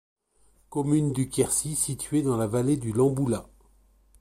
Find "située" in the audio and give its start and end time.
1.75-2.23